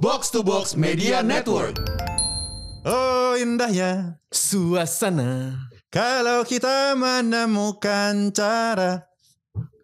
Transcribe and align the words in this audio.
Box 0.00 0.32
to 0.32 0.40
Box 0.40 0.80
Media 0.80 1.20
Network. 1.20 1.76
Oh 2.88 3.36
indahnya 3.36 4.16
Suasana 4.32 5.60
kalau 5.92 6.40
kita 6.48 6.96
menemukan 6.96 8.32
cara. 8.32 9.04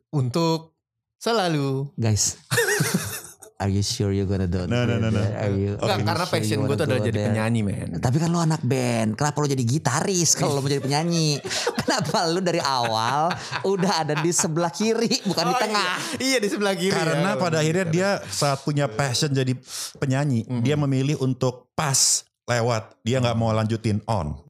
untuk 0.09 0.73
selalu. 1.21 1.93
Guys. 2.01 2.41
Are 3.57 3.73
you 3.73 3.81
sure 3.81 4.13
you're 4.13 4.29
gonna 4.29 4.45
do 4.45 4.69
No, 4.69 4.85
no, 4.85 5.01
no, 5.01 5.09
no. 5.09 5.17
Are 5.17 5.49
you, 5.49 5.81
Enggak, 5.81 5.89
are 5.89 5.97
you 5.97 6.05
karena 6.05 6.25
sure 6.29 6.35
passion 6.37 6.59
gue 6.69 6.77
tuh 6.77 6.85
adalah 6.85 7.03
jadi 7.09 7.17
there? 7.17 7.29
penyanyi, 7.33 7.61
men. 7.65 7.89
Tapi 8.05 8.17
kan 8.21 8.29
lu 8.29 8.37
anak 8.37 8.61
band, 8.61 9.17
kenapa 9.17 9.37
lu 9.41 9.49
jadi 9.49 9.65
gitaris 9.65 10.37
kalau 10.37 10.61
lu 10.61 10.61
mau 10.61 10.69
jadi 10.69 10.85
penyanyi? 10.85 11.41
kenapa 11.81 12.29
lu 12.29 12.45
dari 12.45 12.61
awal 12.61 13.33
udah 13.65 13.93
ada 14.05 14.15
di 14.21 14.29
sebelah 14.29 14.69
kiri 14.69 15.25
bukan 15.25 15.45
di 15.49 15.55
tengah? 15.57 15.89
Iya 16.21 16.37
di 16.37 16.49
sebelah 16.53 16.77
kiri. 16.77 16.93
Karena 16.93 17.33
ya. 17.33 17.41
pada 17.41 17.57
akhirnya 17.65 17.87
dia 17.89 18.11
saat 18.29 18.61
punya 18.61 18.93
passion 18.93 19.33
jadi 19.33 19.57
penyanyi, 19.97 20.45
dia 20.61 20.77
memilih 20.77 21.17
untuk 21.25 21.73
pas 21.73 22.29
lewat. 22.45 22.93
Dia 23.09 23.25
nggak 23.25 23.37
mau 23.41 23.57
lanjutin 23.57 24.05
on. 24.05 24.46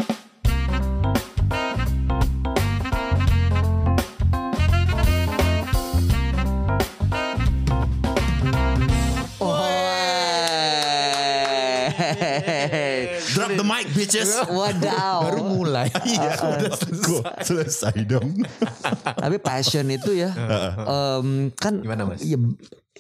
Bitches. 13.97 14.31
Wadaw. 14.53 15.19
baru 15.25 15.41
mulai. 15.43 15.89
Iya, 16.07 16.31
udah 16.37 16.73
selesai. 16.77 17.43
selesai 17.43 17.95
dong. 18.05 18.37
Tapi 19.25 19.37
passion 19.39 19.89
itu 19.89 20.13
ya 20.13 20.31
em, 20.77 21.51
kan 21.53 21.81
Gimana, 21.81 22.05
Mas? 22.07 22.21
iya, 22.21 22.37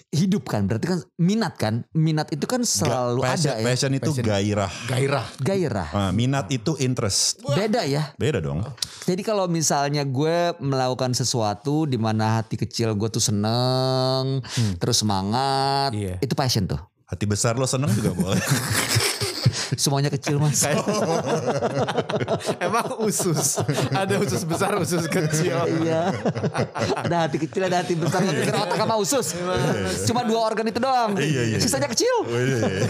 hidup 0.08 0.44
kan 0.44 0.64
berarti 0.64 0.86
kan 0.86 1.00
minat 1.16 1.54
kan 1.54 1.74
minat 1.90 2.28
itu 2.28 2.44
kan 2.44 2.62
selalu 2.62 3.20
passion, 3.20 3.52
ada 3.52 3.60
ya 3.60 3.66
passion 3.66 3.92
itu 3.92 4.10
Passion. 4.10 4.24
gairah. 4.24 4.72
Gairah. 4.86 5.26
gairah 5.38 5.88
Ah, 5.90 6.10
minat 6.10 6.48
itu 6.48 6.72
interest. 6.78 7.40
beda 7.42 7.84
ya 7.84 8.12
Beda 8.14 8.38
dong. 8.38 8.64
Jadi 9.04 9.20
kalau 9.20 9.46
misalnya 9.46 10.02
gue 10.02 10.36
melakukan 10.58 11.12
sesuatu 11.12 11.84
di 11.84 11.96
mana 11.96 12.40
hati 12.40 12.56
kecil 12.56 12.92
gue 12.92 13.08
tuh 13.08 13.20
seneng, 13.20 14.40
terus 14.76 14.98
semangat, 14.98 15.92
Iya. 15.92 16.16
itu 16.18 16.32
passion 16.32 16.66
tuh. 16.66 16.80
Hati 17.04 17.22
besar 17.22 17.54
lo 17.54 17.64
seneng 17.64 17.92
juga 17.92 18.10
boleh. 18.12 18.42
Semuanya 19.74 20.10
kecil 20.14 20.38
mas. 20.38 20.62
Emang 22.66 22.86
usus. 23.02 23.58
Ada 23.90 24.14
usus 24.22 24.42
besar, 24.46 24.78
usus 24.78 25.10
kecil. 25.10 25.58
iya. 25.82 26.14
ada 26.94 27.26
hati 27.26 27.42
kecil, 27.42 27.66
ada 27.66 27.82
hati 27.82 27.98
besar. 27.98 28.22
Pikir 28.22 28.54
otak 28.54 28.78
sama 28.78 28.94
usus. 29.00 29.34
Cuma 30.06 30.22
dua 30.22 30.46
organ 30.46 30.70
itu 30.70 30.78
doang. 30.78 31.18
Iya, 31.18 31.42
iya. 31.54 31.58
Sisanya 31.58 31.90
kecil. 31.90 32.14
Oh, 32.22 32.38
iya, 32.38 32.58
iya. 32.62 32.86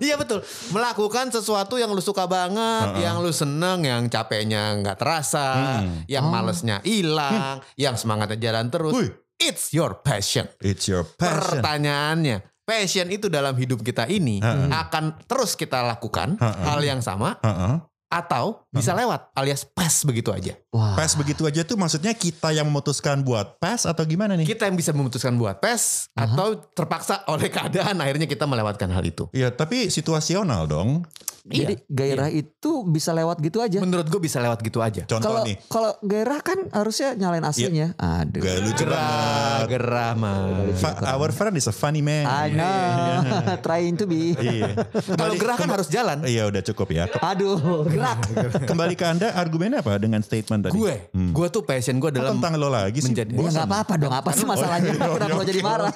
Iya 0.00 0.14
betul. 0.22 0.40
Melakukan 0.72 1.28
sesuatu 1.28 1.76
yang 1.76 1.92
lu 1.92 2.00
suka 2.00 2.24
banget, 2.24 3.04
yang 3.04 3.20
lu 3.20 3.32
seneng, 3.34 3.84
yang 3.84 4.08
capeknya 4.08 4.80
nggak 4.80 4.96
terasa, 4.96 5.82
yang 6.08 6.24
malesnya 6.30 6.80
hilang, 6.86 7.60
yang 7.76 8.00
semangatnya 8.00 8.38
jalan 8.40 8.72
terus. 8.72 8.96
Wih. 8.96 9.12
It's 9.40 9.72
your 9.72 10.04
passion. 10.04 10.52
It's 10.60 10.84
your 10.84 11.00
passion. 11.00 11.64
Pertanyaannya, 11.64 12.49
passion 12.70 13.10
itu 13.10 13.26
dalam 13.26 13.58
hidup 13.58 13.82
kita 13.82 14.06
ini 14.06 14.38
akan 14.70 15.18
terus 15.26 15.58
kita 15.58 15.82
lakukan 15.82 16.38
hal 16.38 16.78
yang 16.86 17.02
sama 17.02 17.34
Heeh. 17.42 17.82
atau 18.10 18.62
bisa 18.70 18.94
lewat 18.94 19.34
alias 19.34 19.66
pas 19.66 20.02
begitu 20.06 20.30
aja. 20.30 20.54
Wah. 20.70 20.94
Pas 20.94 21.10
begitu 21.18 21.42
aja 21.46 21.66
tuh 21.66 21.74
maksudnya 21.74 22.14
kita 22.14 22.54
yang 22.54 22.66
memutuskan 22.70 23.22
buat 23.26 23.58
pas 23.58 23.82
atau 23.86 24.02
gimana 24.06 24.38
nih? 24.38 24.46
Kita 24.46 24.70
yang 24.70 24.78
bisa 24.78 24.94
memutuskan 24.94 25.34
buat 25.34 25.58
pas 25.58 26.06
atau 26.14 26.58
terpaksa 26.74 27.26
oleh 27.26 27.50
keadaan 27.50 27.98
akhirnya 27.98 28.30
kita 28.30 28.46
melewatkan 28.46 28.90
hal 28.94 29.02
itu. 29.02 29.26
Iya 29.34 29.50
tapi 29.50 29.90
situasional 29.90 30.70
dong. 30.70 31.02
Jadi 31.42 31.74
gairah 31.84 32.28
itu 32.28 32.70
bisa 32.84 33.10
lewat 33.10 33.40
gitu 33.40 33.58
aja. 33.58 33.78
Menurut 33.78 34.04
gue 34.04 34.18
bisa 34.18 34.36
lewat 34.38 34.60
gitu 34.60 34.78
aja. 34.78 35.02
Contoh 35.04 35.24
Kalau 35.24 35.42
nih. 35.42 35.56
kalau 35.66 35.90
gairah 35.98 36.40
kan 36.40 36.58
harusnya 36.70 37.14
nyalain 37.14 37.40
AC-nya. 37.42 37.96
Aduh. 37.96 38.40
Gak 38.40 38.56
lucu 38.60 38.82
Gerah, 38.82 39.00
banget. 39.00 39.66
gerah 39.70 40.12
mah. 40.14 40.36
Fa- 40.74 41.00
our 41.10 41.30
friend 41.30 41.54
is 41.54 41.64
a 41.64 41.72
funny 41.72 41.98
man. 41.98 42.24
I 42.24 42.50
know. 42.50 43.56
Trying 43.64 43.96
to 43.96 44.04
be. 44.04 44.34
Iya. 44.34 44.76
Kalau 45.18 45.32
gerah 45.34 45.56
kan 45.56 45.68
harus 45.70 45.88
jalan. 45.88 46.20
Iya 46.22 46.44
udah 46.46 46.62
cukup 46.62 46.88
ya. 46.90 47.04
Aduh, 47.16 47.56
gerak. 47.84 48.18
Kembali 48.68 48.92
ke 48.92 49.04
anda 49.06 49.32
argumennya 49.32 49.80
apa 49.80 49.96
dengan 49.96 50.20
statement 50.20 50.66
tadi? 50.66 50.74
Gue, 50.74 51.08
gue 51.10 51.46
tuh 51.48 51.62
passion 51.62 51.96
gue 51.96 52.04
Kok 52.04 52.12
adalah 52.12 52.30
tentang 52.32 52.52
lo 52.56 52.68
lagi 52.68 52.98
sih? 52.98 53.08
menjadi- 53.08 53.32
Ya 53.32 53.50
nggak 53.50 53.66
apa-apa 53.66 53.94
dong. 53.96 54.12
Apa 54.12 54.30
sih 54.30 54.44
masalahnya? 54.44 54.92
iya, 54.92 55.06
Kenapa 55.08 55.32
lo 55.32 55.44
jadi 55.46 55.60
marah? 55.60 55.92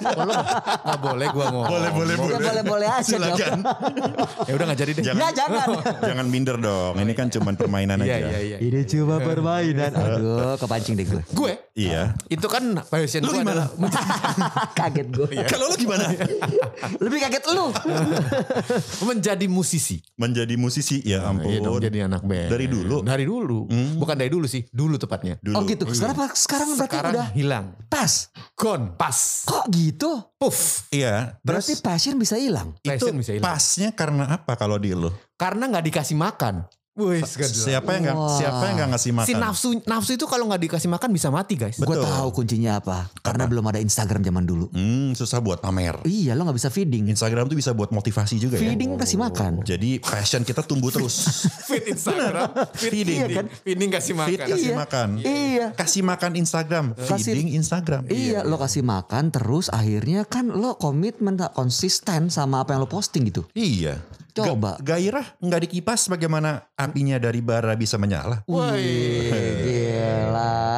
Gak 0.80 0.98
boleh 0.98 1.26
gue 1.28 1.44
ngomong. 1.46 1.66
Boleh 1.66 1.90
boleh 1.90 2.14
Ya 2.14 2.20
boleh. 2.20 2.38
boleh-boleh 2.40 2.88
aja 2.90 3.14
dong. 3.18 3.38
Ya 4.44 4.52
udah 4.54 4.66
gak 4.66 4.78
jadi 4.78 4.90
deh. 4.92 5.02
Jangan, 5.04 5.20
Ya 5.20 5.28
jangan. 5.34 5.66
jangan 6.08 6.26
minder 6.26 6.56
dong. 6.56 6.94
Ini 6.96 7.12
kan 7.12 7.26
cuma 7.28 7.50
permainan 7.52 7.98
Iya 7.98 8.14
aja. 8.14 8.26
iya 8.28 8.38
iya. 8.40 8.58
Ini 8.58 8.80
cuma 8.86 9.18
permainan. 9.18 9.90
Aduh, 10.14 10.54
kepancing 10.56 10.94
deh 10.94 11.04
gue. 11.04 11.22
Gue 11.30 11.52
Iya. 11.74 12.14
itu 12.28 12.46
kan 12.46 12.62
passion 12.84 13.20
Lu 13.20 13.30
gue 13.30 13.42
gimana? 13.42 13.66
adalah 13.66 13.68
kaget 14.78 15.08
gue. 15.10 15.28
Kalau 15.44 15.66
lo 15.66 15.74
gimana? 15.74 16.06
Lebih 16.96 17.18
kaget 17.20 17.44
lu. 17.50 17.66
menjadi 19.04 19.46
musisi. 19.46 19.98
Menjadi 20.14 20.54
musisi 20.54 21.02
ya 21.02 21.26
ampun. 21.26 21.50
Iya 21.50 21.58
dong 21.60 21.78
jadi 21.80 21.98
anak 22.06 22.22
band. 22.22 22.48
Dari 22.48 22.66
dulu? 22.66 22.96
Hmm. 23.00 23.06
Dari 23.06 23.24
dulu. 23.24 23.58
Bukan 23.98 24.14
dari 24.14 24.30
dulu 24.30 24.46
sih, 24.46 24.62
dulu 24.70 24.94
tepatnya. 24.96 25.36
Dulu. 25.40 25.54
Oh 25.54 25.62
gitu. 25.64 25.84
Sekarang 25.90 26.14
apa? 26.16 26.26
Sekarang 26.34 26.68
berarti 26.72 26.90
Sekarang 26.90 27.12
udah 27.12 27.26
hilang. 27.34 27.64
pas. 27.86 28.12
Gone, 28.54 28.94
pas. 28.94 29.18
Kok 29.44 29.66
gitu? 29.68 30.10
Puff. 30.38 30.86
Iya. 30.88 31.38
Berarti 31.40 31.74
passion 31.78 32.14
bisa 32.14 32.36
hilang. 32.36 32.76
itu 32.78 32.92
passion 32.94 33.16
bisa 33.16 33.32
hilang. 33.32 33.44
pasnya 33.44 33.88
karena 33.90 34.24
apa 34.30 34.54
kalau 34.54 34.78
di 34.78 34.94
lo? 34.94 35.10
Karena 35.34 35.66
nggak 35.66 35.84
dikasih 35.90 36.14
makan. 36.14 36.64
Wih, 36.94 37.26
Siapa 37.26 37.90
yang 37.98 38.06
nggak 38.06 38.18
siapa 38.38 38.62
yang 38.70 38.74
nggak 38.78 38.90
ngasih 38.94 39.10
makan? 39.10 39.26
Si 39.26 39.34
nafsu 39.34 39.68
nafsu 39.82 40.14
itu 40.14 40.30
kalau 40.30 40.46
nggak 40.46 40.62
dikasih 40.62 40.86
makan 40.86 41.10
bisa 41.10 41.26
mati 41.26 41.58
guys. 41.58 41.74
Gue 41.74 41.98
tahu 41.98 42.30
kuncinya 42.30 42.78
apa. 42.78 43.10
Karena 43.18 43.50
belum 43.50 43.66
ada 43.66 43.82
Instagram 43.82 44.22
zaman 44.22 44.46
dulu. 44.46 44.70
Hmm, 44.70 45.10
susah 45.10 45.42
buat 45.42 45.58
pamer. 45.58 45.98
Iya, 46.06 46.38
lo 46.38 46.46
nggak 46.46 46.54
bisa 46.54 46.70
feeding. 46.70 47.10
Instagram 47.10 47.50
tuh 47.50 47.58
bisa 47.58 47.74
buat 47.74 47.90
motivasi 47.90 48.38
juga 48.38 48.62
ya. 48.62 48.70
Feeding 48.70 48.94
kasih 48.94 49.18
makan. 49.18 49.66
Jadi 49.66 49.98
passion 49.98 50.46
kita 50.46 50.62
tumbuh 50.62 50.94
terus. 50.94 51.18
Fit 51.66 51.82
Instagram, 51.82 52.54
Feeding. 52.78 53.18
Iya 53.18 53.26
kan? 53.42 53.46
Feeding 53.50 53.90
kasih 53.90 54.12
makan. 54.14 54.30
Feed 54.30 54.40
kasih 54.46 54.70
Iya. 54.70 54.76
makan. 54.78 55.08
Iya. 55.18 55.66
Kasih 55.74 56.02
makan 56.06 56.30
Instagram. 56.38 56.84
Kasih- 56.94 57.34
Feeding 57.34 57.48
Instagram. 57.58 58.06
Iya, 58.06 58.46
lo 58.46 58.54
kasih 58.54 58.86
makan 58.86 59.34
terus 59.34 59.66
akhirnya 59.66 60.22
kan 60.22 60.46
lo 60.46 60.78
komitmen 60.78 61.34
konsisten 61.50 62.30
sama 62.30 62.62
apa 62.62 62.78
yang 62.78 62.86
lo 62.86 62.88
posting 62.88 63.26
gitu. 63.26 63.42
Iya. 63.50 63.98
Coba. 64.34 64.74
Ga- 64.82 64.98
gairah 64.98 65.26
nggak 65.38 65.60
dikipas 65.70 66.10
bagaimana 66.10 66.66
apinya 66.74 67.22
dari 67.22 67.38
bara 67.38 67.78
bisa 67.78 67.94
menyala. 67.94 68.42
Wih. 68.50 69.30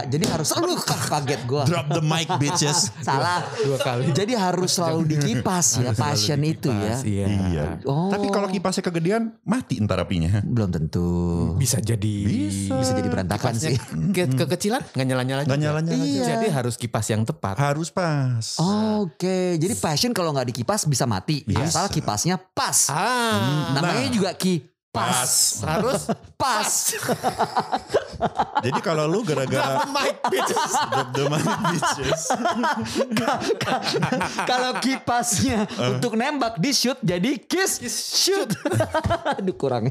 Jadi 0.07 0.25
harus 0.27 0.49
aduh 0.51 0.79
kaget 0.81 1.41
gua. 1.45 1.63
Drop 1.65 1.87
the 1.91 2.01
mic 2.01 2.29
bitches. 2.37 2.91
Salah. 3.07 3.43
Dua 3.57 3.79
kali. 3.79 4.11
Jadi 4.11 4.33
harus 4.33 4.71
selalu 4.73 5.01
dikipas 5.13 5.79
ya 5.79 5.91
passion 5.93 6.41
itu 6.41 6.71
ya. 6.71 6.97
Iya. 7.03 7.27
iya. 7.49 7.65
Oh. 7.85 8.09
Tapi 8.09 8.31
kalau 8.31 8.47
kipasnya 8.47 8.83
kegedean 8.83 9.35
mati 9.43 9.79
ntar 9.79 9.99
apinya. 9.99 10.41
Belum 10.43 10.71
tentu. 10.71 11.09
Bisa 11.57 11.79
jadi 11.79 12.17
Bisa 12.63 12.93
jadi 12.93 13.09
berantakan 13.09 13.53
sih. 13.55 13.77
ke 14.13 14.29
kekecilan 14.29 14.83
nggak 14.93 15.07
nyala-nyala 15.07 15.41
Nggak 15.45 15.59
juga. 15.59 15.67
nyala-nyala 15.69 16.05
Iya. 16.07 16.25
Jadi 16.27 16.47
harus 16.49 16.75
kipas 16.77 17.07
yang 17.09 17.23
tepat. 17.23 17.55
Harus 17.57 17.89
pas. 17.91 18.45
Oke, 18.97 19.57
jadi 19.57 19.75
passion 19.75 20.11
kalau 20.11 20.31
nggak 20.31 20.49
dikipas 20.51 20.85
bisa 20.85 21.05
mati. 21.05 21.43
Asal 21.53 21.89
kipasnya 21.89 22.37
pas. 22.39 22.89
Ah, 22.89 23.73
Namanya 23.73 24.09
juga 24.09 24.31
kipas. 24.33 25.61
harus 25.61 26.09
Pas. 26.37 26.69
Jadi 28.61 28.81
kalau 28.81 29.05
lu 29.07 29.21
gara-gara 29.23 29.85
mic 29.89 30.17
bitches. 30.27 30.73
drop 30.89 31.09
the 31.13 31.25
mic 31.27 31.47
bitches. 31.71 32.23
kalau 34.51 34.71
kipasnya 34.79 35.67
untuk 35.97 36.15
nembak 36.15 36.59
di 36.59 36.71
shoot 36.73 36.99
jadi 37.01 37.37
kiss 37.41 37.79
shoot. 38.17 38.51
Aduh 39.39 39.55
kurang. 39.55 39.91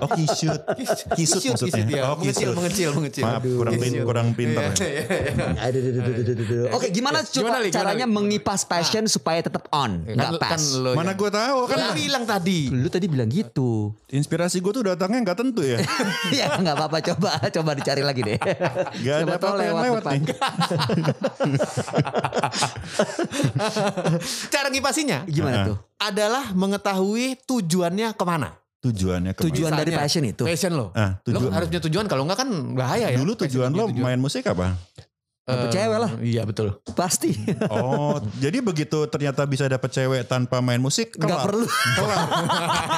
Oh 0.00 0.08
kisut. 0.12 0.60
Kisut 0.76 1.08
Kisut, 1.16 1.40
maksudnya. 1.42 1.84
kisut, 1.84 1.86
ya. 1.90 2.02
Oh 2.06 2.16
Mengecil, 2.16 2.32
kisut. 2.42 2.56
mengecil, 2.56 2.90
mengecil. 2.92 3.24
Maaf 3.24 3.42
Aduh. 3.42 3.56
kurang, 3.58 3.74
pin, 3.76 3.92
kurang 4.02 4.28
pinter. 4.32 4.62
Iya, 4.76 4.86
ya. 4.86 4.90
iya, 4.90 5.02
iya. 5.02 5.46
Aduh, 5.66 5.80
aduh, 5.80 6.02
aduh, 6.02 6.34
aduh. 6.36 6.76
Oke, 6.76 6.86
gimana 6.90 7.18
Gimana, 7.26 7.58
caranya 7.68 8.06
mengipas 8.06 8.62
passion 8.62 9.04
supaya 9.06 9.40
tetap 9.42 9.66
on, 9.70 10.04
nggak 10.06 10.30
Kan, 10.36 10.40
pas? 10.40 10.50
kan 10.56 10.62
lo 10.80 10.90
Mana 10.94 11.12
gue 11.12 11.30
tahu 11.30 11.58
kan 11.68 11.76
lu 11.76 11.90
bilang 11.94 12.24
tadi. 12.24 12.60
Lu 12.70 12.88
tadi 12.88 13.06
bilang 13.06 13.28
gitu. 13.28 13.92
inspirasi 14.08 14.62
gue 14.62 14.72
tuh 14.72 14.84
datangnya 14.86 15.20
nggak 15.22 15.38
tentu 15.38 15.62
ya. 15.62 15.78
ya 16.38 16.46
nggak 16.56 16.74
apa-apa 16.76 16.98
coba 17.12 17.25
coba 17.28 17.70
dicari 17.72 18.00
lagi 18.00 18.20
deh. 18.22 18.38
Gak 19.04 19.14
ada 19.14 19.22
Coba 19.22 19.34
apa-apa 19.36 19.62
yang 19.62 19.76
lewat 19.80 20.02
depan. 20.02 20.14
nih. 20.16 20.26
Cara 24.52 24.66
ngipasinya 24.68 25.24
Gimana 25.26 25.56
tuh? 25.66 25.76
adalah 25.96 26.52
mengetahui 26.52 27.40
tujuannya 27.42 28.12
ke 28.12 28.24
mana. 28.24 28.48
Tujuannya 28.78 29.32
ke 29.32 29.40
mana? 29.40 29.46
Tujuan 29.50 29.70
dari 29.74 29.90
passion 29.92 30.22
itu. 30.22 30.42
Passion 30.44 30.72
lo. 30.72 30.86
Ah, 30.92 31.18
lo 31.22 31.40
tujuan- 31.40 31.52
harus 31.52 31.66
punya 31.68 31.82
tujuan 31.84 32.04
kalau 32.06 32.22
enggak 32.24 32.38
kan 32.40 32.48
bahaya 32.74 33.06
ya. 33.10 33.18
Dulu 33.18 33.32
tujuan 33.46 33.70
lo 33.70 33.84
main 33.90 34.16
musik 34.16 34.46
apa? 34.46 34.74
Dapet 35.46 35.70
Eh, 35.70 35.74
cewek 35.78 35.98
lah. 36.02 36.10
Iya 36.18 36.42
betul. 36.42 36.74
Pasti. 36.98 37.30
Oh, 37.70 38.18
jadi 38.42 38.58
begitu 38.58 39.06
ternyata 39.06 39.46
bisa 39.46 39.70
dapet 39.70 39.94
cewek 39.94 40.26
tanpa 40.26 40.58
main 40.58 40.82
musik, 40.82 41.14
Nggak 41.14 41.22
kelar. 41.22 41.46
perlu. 41.46 41.66
Kelar. 41.70 42.18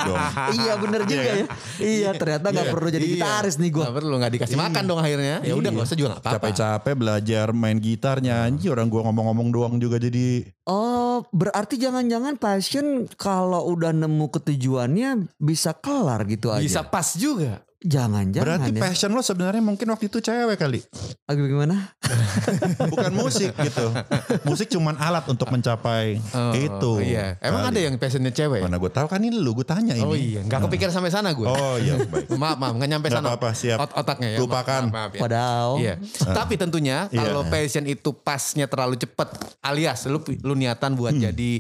Dong. 0.09 0.19
iya 0.57 0.73
bener 0.81 1.01
juga 1.05 1.29
ya. 1.29 1.47
Iya 1.77 2.11
ternyata 2.17 2.49
nggak 2.49 2.73
perlu 2.73 2.89
jadi 2.89 3.05
gitaris 3.05 3.61
nih 3.61 3.69
gue. 3.69 3.85
Gak 3.85 3.97
perlu 4.01 4.15
nggak 4.17 4.33
dikasih 4.33 4.57
makan 4.57 4.83
dong 4.89 4.97
akhirnya. 4.97 5.45
Ya 5.45 5.53
udah 5.53 5.69
nggak 5.69 5.87
usah 5.93 5.99
juga 6.01 6.09
nggak 6.17 6.23
apa-apa. 6.25 6.37
Capek-capek 6.41 6.95
belajar 6.97 7.47
main 7.53 7.77
gitar 7.77 8.17
nyanyi 8.25 8.67
orang 8.73 8.89
gua 8.89 9.05
ngomong-ngomong 9.05 9.49
doang 9.53 9.75
juga 9.77 10.01
jadi 10.01 10.49
Oh 10.65 11.29
berarti 11.29 11.77
jangan-jangan 11.77 12.41
passion 12.41 13.05
kalau 13.21 13.69
udah 13.69 13.93
nemu 13.93 14.25
ketujuannya 14.33 15.37
bisa 15.37 15.77
kelar 15.77 16.25
gitu 16.25 16.49
aja. 16.49 16.65
Bisa 16.65 16.81
pas 16.81 17.13
juga. 17.13 17.61
Jangan-jangan 17.79 18.43
berarti 18.59 18.71
ya. 18.73 18.81
passion 18.81 19.11
lo 19.11 19.23
sebenarnya 19.23 19.63
mungkin 19.63 19.87
waktu 19.87 20.07
itu 20.07 20.19
cewek 20.19 20.57
kali. 20.57 20.83
Agak 21.25 21.47
gimana? 21.47 21.95
Bukan 22.91 23.13
musik 23.13 23.55
gitu. 23.55 23.95
Musik 24.43 24.67
cuman 24.69 24.95
alat 24.95 25.23
untuk 25.25 25.47
mencapai 25.47 26.19
Oh, 26.29 26.51
itu. 26.53 26.93
Iya. 27.05 27.39
Emang 27.39 27.63
Kali. 27.65 27.71
ada 27.71 27.81
yang 27.87 27.95
passionnya 27.95 28.29
cewek? 28.29 28.61
Mana 28.61 28.77
gue 28.77 28.89
tahu 28.89 29.07
kan 29.07 29.21
ini 29.21 29.31
lu 29.33 29.55
gue 29.55 29.63
tanya 29.63 29.95
ini. 29.95 30.03
Oh 30.03 30.13
iya. 30.13 30.43
Nggak 30.43 30.67
kepikiran 30.67 30.91
sampai 30.91 31.11
sana 31.11 31.31
gue. 31.31 31.47
Oh 31.47 31.79
iya 31.79 32.03
baik. 32.03 32.35
Maaf 32.43 32.59
maaf 32.59 32.75
nggak 32.75 32.89
nyampe 32.89 33.07
Nggak 33.07 33.21
sana. 33.21 33.29
apa-apa, 33.31 33.51
siap. 33.53 33.79
Ot- 33.79 33.95
otaknya 33.97 34.29
ya. 34.35 34.39
Lupakan. 34.39 34.83
Maaf, 34.85 34.93
maaf, 34.93 35.11
ya. 35.11 35.21
Padahal. 35.23 35.71
Iya. 35.79 35.95
Tapi 36.27 36.55
tentunya 36.55 36.99
Iya. 37.09 37.19
kalau 37.25 37.43
passion 37.47 37.85
itu 37.85 38.11
pasnya 38.13 38.67
terlalu 38.67 38.99
cepat, 38.99 39.29
alias 39.61 40.03
lu 40.05 40.19
lu 40.43 40.55
niatan 40.55 40.93
buat 40.93 41.15
Hmm. 41.15 41.23
jadi 41.25 41.53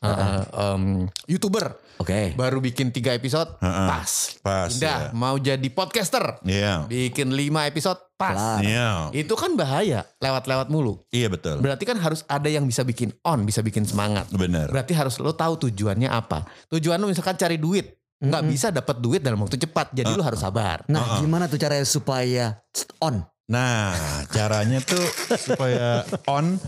uh, 0.00 0.42
um, 0.72 0.82
youtuber, 1.26 1.76
Oke. 1.96 2.36
baru 2.36 2.60
bikin 2.60 2.90
tiga 2.90 3.12
episode, 3.12 3.56
Heeh. 3.58 3.88
pas. 3.88 4.10
Pas, 4.40 4.68
Indah 4.68 5.10
ya. 5.10 5.16
mau 5.16 5.34
jadi 5.34 5.68
podcaster, 5.68 6.38
Iya. 6.42 6.84
bikin 6.84 7.32
lima 7.32 7.64
episode, 7.64 7.98
pas. 8.14 8.60
Iya. 8.60 9.10
Itu 9.10 9.32
kan 9.34 9.54
bahaya, 9.54 10.04
lewat-lewat 10.18 10.68
mulu. 10.68 11.00
Iya 11.08 11.28
betul. 11.28 11.58
Berarti 11.58 11.82
kan 11.82 11.96
harus 11.96 12.22
ada 12.26 12.46
yang 12.46 12.62
bisa 12.62 12.80
bikin 12.80 13.16
on, 13.22 13.42
bisa 13.42 13.60
bikin 13.60 13.82
semangat. 13.82 14.28
Bener. 14.30 14.68
Berarti 14.68 14.92
harus 14.92 15.16
lo 15.18 15.32
tahu 15.32 15.68
tujuannya 15.68 16.06
apa. 16.06 16.44
Tujuan 16.68 16.96
lo 16.96 17.08
misalkan 17.08 17.34
cari 17.34 17.56
duit, 17.56 17.96
nggak 18.16 18.42
bisa 18.44 18.68
dapat 18.68 18.96
duit 18.98 19.20
dalam 19.20 19.40
waktu 19.40 19.56
cepat. 19.56 19.92
Jadi 19.92 20.12
lo 20.12 20.22
harus 20.22 20.40
sabar. 20.40 20.84
Nah 20.88 21.20
gimana 21.20 21.48
tuh 21.48 21.56
caranya 21.56 21.84
supaya 21.84 22.56
on? 23.00 23.20
Nah, 23.46 23.94
caranya 24.26 24.82
tuh 24.82 24.98
supaya 25.38 26.02
on, 26.26 26.58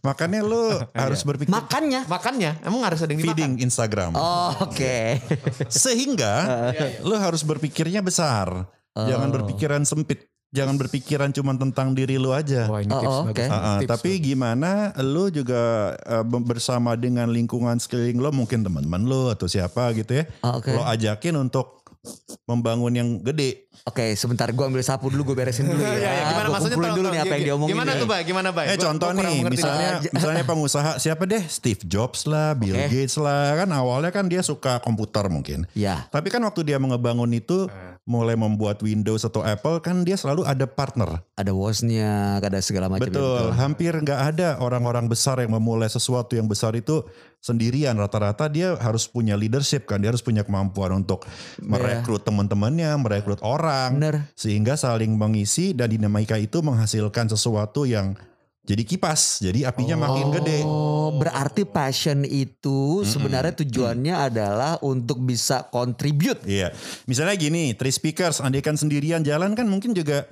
makanya 0.00 0.44
lu 0.44 0.68
harus 0.92 1.24
berpikir 1.24 1.48
Makannya. 1.48 2.04
Makannya 2.04 2.60
emang 2.60 2.84
harus 2.84 3.00
ada 3.00 3.08
yang 3.08 3.24
dimakan. 3.24 3.32
feeding 3.32 3.52
Instagram. 3.64 4.12
Oh, 4.12 4.52
Oke. 4.60 5.16
Sehingga 5.66 6.44
lu 7.00 7.16
harus 7.16 7.40
berpikirnya 7.40 8.00
besar. 8.00 8.68
Jangan 8.92 9.32
berpikiran 9.32 9.80
sempit. 9.82 10.28
Jangan 10.50 10.74
berpikiran 10.76 11.30
cuma 11.30 11.54
tentang 11.54 11.94
diri 11.94 12.18
lu 12.18 12.34
aja. 12.34 12.66
Wah 12.66 12.82
ini 12.82 12.90
Oh, 12.90 12.98
tips 12.98 13.06
oh, 13.08 13.22
bagus. 13.22 13.30
oke. 13.30 13.38
nih, 13.40 13.48
Ah, 13.48 13.62
ah, 13.62 13.78
tips 13.78 13.88
tapi 13.88 14.10
gimana 14.18 14.70
lu 14.98 15.30
juga 15.30 15.62
eh, 15.94 16.24
be- 16.26 16.42
bersama 16.42 16.98
dengan 16.98 17.30
lingkungan 17.30 17.78
sekeliling 17.78 18.18
lo 18.18 18.34
mungkin 18.34 18.60
teman-teman 18.60 18.98
lo 19.00 19.30
atau 19.30 19.46
siapa 19.46 19.94
gitu 19.94 20.10
ya. 20.10 20.26
Oh, 20.42 20.58
Oke. 20.58 20.74
Lo 20.74 20.82
ajakin 20.82 21.38
untuk 21.38 21.79
membangun 22.44 22.92
yang 22.92 23.08
gede. 23.20 23.68
Oke, 23.82 24.12
sebentar 24.12 24.44
gue 24.46 24.60
ambil 24.60 24.80
sapu 24.80 25.08
dulu, 25.08 25.32
gue 25.32 25.36
beresin 25.38 25.64
dulu 25.64 25.80
ya. 25.80 25.88
Iya, 25.90 26.10
iya, 26.10 26.22
gimana 26.26 26.42
Gua 26.42 26.52
maksudnya 26.52 26.76
tolong, 26.76 26.96
dulu 26.96 27.06
nih 27.08 27.20
apa 27.20 27.28
yang 27.30 27.38
gi- 27.38 27.48
diomongin. 27.48 27.72
Gimana 27.72 27.90
ya. 27.90 27.96
tuh, 27.96 28.06
Bay? 28.06 28.20
Gimana, 28.22 28.48
Bay? 28.50 28.66
Eh 28.66 28.74
Gua- 28.74 28.84
contoh 28.86 29.08
gua 29.08 29.22
nih, 29.22 29.36
misalnya 29.46 29.88
aja. 29.96 30.08
misalnya 30.10 30.44
pengusaha 30.44 30.90
siapa 30.98 31.22
deh 31.24 31.42
Steve 31.46 31.80
Jobs 31.84 32.20
lah, 32.24 32.52
Bill 32.52 32.76
Oke. 32.76 32.88
Gates 32.90 33.16
lah, 33.16 33.56
kan 33.56 33.68
awalnya 33.70 34.10
kan 34.10 34.26
dia 34.26 34.42
suka 34.42 34.80
komputer 34.80 35.24
mungkin. 35.28 35.64
Ya. 35.72 36.04
Tapi 36.08 36.28
kan 36.28 36.42
waktu 36.42 36.60
dia 36.62 36.76
mengebangun 36.76 37.30
itu, 37.30 37.70
mulai 38.04 38.34
membuat 38.34 38.80
Windows 38.80 39.22
atau 39.22 39.40
Apple 39.40 39.78
kan 39.78 40.02
dia 40.02 40.18
selalu 40.18 40.42
ada 40.42 40.66
partner. 40.66 41.22
Ada 41.36 41.54
wosnya, 41.54 42.36
ada 42.36 42.58
segala 42.58 42.90
macam. 42.90 43.00
ya, 43.00 43.08
Betul, 43.08 43.44
hampir 43.54 43.92
nggak 43.94 44.20
ada 44.34 44.48
orang-orang 44.58 45.06
besar 45.06 45.38
yang 45.38 45.54
memulai 45.54 45.86
sesuatu 45.86 46.34
yang 46.34 46.44
besar 46.44 46.74
itu 46.74 47.06
sendirian. 47.40 47.96
Rata-rata 47.96 48.46
dia 48.46 48.76
harus 48.76 49.08
punya 49.08 49.34
leadership 49.34 49.88
kan, 49.88 49.98
dia 49.98 50.12
harus 50.12 50.22
punya 50.22 50.44
kemampuan 50.44 50.92
untuk 50.92 51.24
merekrut 51.58 52.22
teman-temannya, 52.22 52.94
merekrut 53.00 53.40
orang, 53.40 53.96
Bener. 53.96 54.16
sehingga 54.36 54.76
saling 54.76 55.16
mengisi 55.16 55.72
dan 55.72 55.90
dinamika 55.90 56.36
itu 56.36 56.60
menghasilkan 56.60 57.32
sesuatu 57.32 57.88
yang 57.88 58.14
jadi 58.60 58.84
kipas, 58.86 59.40
jadi 59.42 59.66
apinya 59.66 59.98
makin 59.98 60.30
gede. 60.36 60.62
Oh, 60.62 61.16
berarti 61.16 61.66
passion 61.66 62.22
itu 62.28 63.02
sebenarnya 63.02 63.56
tujuannya 63.56 64.14
adalah 64.14 64.78
untuk 64.84 65.24
bisa 65.24 65.66
contribute. 65.72 66.44
Iya, 66.46 66.70
misalnya 67.08 67.34
gini, 67.40 67.74
three 67.74 67.90
speakers, 67.90 68.38
andaikan 68.38 68.76
sendirian 68.78 69.24
jalan 69.24 69.56
kan 69.58 69.66
mungkin 69.66 69.96
juga 69.96 70.28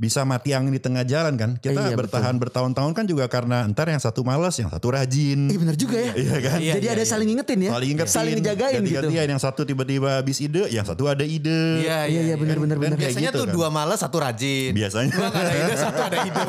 bisa 0.00 0.24
mati 0.24 0.56
angin 0.56 0.72
di 0.72 0.80
tengah 0.80 1.04
jalan 1.04 1.36
kan. 1.36 1.50
Kita 1.54 1.76
Iya, 1.76 1.92
bertahan 1.92 2.32
bertahun-tahun 2.34 2.96
kan 2.96 3.04
juga 3.04 3.28
karena 3.28 3.68
entar 3.68 3.84
yang 3.84 4.00
satu 4.00 4.24
malas, 4.24 4.56
yang 4.56 4.72
satu 4.72 4.88
rajin. 4.88 5.44
Iya 5.46 5.58
bener 5.60 5.76
juga 5.76 6.00
ya. 6.00 6.12
Iya 6.16 6.36
kan? 6.40 6.56
Iya, 6.56 6.72
Jadi 6.74 6.86
iya, 6.88 6.92
ada 6.96 7.04
iya. 7.04 7.10
saling 7.12 7.28
ngingetin 7.28 7.58
ya. 7.60 7.70
Saling 7.70 7.90
ingetin, 7.92 8.08
Saling 8.10 8.34
ngejagain 8.34 8.72
gitu. 8.72 8.96
ganti-gantian. 8.96 9.26
Yang 9.28 9.42
satu 9.44 9.60
tiba-tiba 9.62 10.08
habis 10.16 10.40
ide, 10.40 10.64
yang 10.68 10.82
satu 10.82 11.04
ada 11.04 11.20
ide. 11.20 11.84
Iya, 11.84 12.08
Iya 12.08 12.20
iya 12.24 12.34
benar 12.34 12.56
benar 12.56 12.76
Dan 12.80 12.82
benar. 12.82 12.96
kayak 12.96 13.12
Biasanya 13.12 13.28
gitu 13.28 13.36
tuh 13.36 13.46
kan. 13.46 13.54
dua 13.54 13.68
malas, 13.68 13.98
satu 14.00 14.16
rajin. 14.16 14.72
Biasanya. 14.72 15.12
Dua 15.12 15.28
ada 15.28 15.52
ide, 15.52 15.74
satu 15.76 16.00
ada 16.00 16.18
ide. 16.24 16.40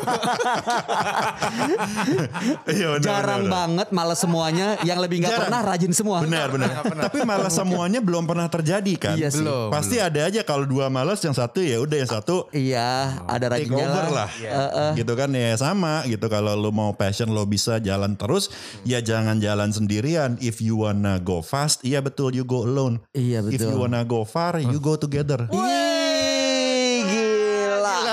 Iya, 2.64 2.86
benar, 2.96 3.02
Jarang 3.02 3.20
benar, 3.22 3.36
benar. 3.38 3.52
banget 3.52 3.88
malah 3.92 4.16
semuanya 4.16 4.68
yang 4.82 4.98
lebih 4.98 5.20
nggak 5.20 5.28
Jarang. 5.30 5.44
pernah 5.46 5.60
rajin 5.66 5.92
semua. 5.92 6.18
Benar 6.22 6.48
benar. 6.48 6.68
Tapi 7.04 7.18
malah 7.22 7.52
semuanya 7.52 8.00
belum 8.00 8.24
pernah 8.24 8.48
terjadi 8.48 8.92
kan? 8.96 9.14
Iya 9.14 9.28
sih. 9.28 9.42
Belum. 9.42 9.68
Pasti 9.68 9.96
ada 9.98 10.24
aja 10.24 10.40
kalau 10.40 10.64
dua 10.64 10.88
malas 10.88 11.20
yang 11.20 11.34
satu 11.34 11.60
ya 11.60 11.76
udah 11.78 11.96
yang 11.98 12.10
satu 12.10 12.46
Iya, 12.50 13.20
ada 13.42 13.58
rajinnya 13.58 13.86
lah. 13.90 14.06
lah. 14.14 14.30
Gitu 14.94 15.12
kan 15.18 15.34
ya 15.34 15.58
sama 15.58 16.06
gitu 16.06 16.30
kalau 16.30 16.54
lu 16.54 16.70
mau 16.70 16.94
passion 16.94 17.26
lo 17.34 17.42
bisa 17.42 17.82
jalan 17.82 18.14
terus 18.14 18.54
ya 18.86 19.02
jangan 19.02 19.42
jalan 19.42 19.74
sendirian. 19.74 20.38
If 20.38 20.62
you 20.62 20.78
wanna 20.86 21.18
go 21.18 21.42
fast, 21.42 21.82
iya 21.82 21.98
betul 21.98 22.30
you 22.38 22.46
go 22.46 22.62
alone. 22.62 23.02
Iya 23.10 23.42
If 23.50 23.58
you 23.58 23.74
betul. 23.74 23.82
wanna 23.82 24.06
go 24.06 24.22
far, 24.22 24.62
you 24.62 24.78
go 24.78 24.94
together. 24.94 25.50
Gila, 25.50 26.01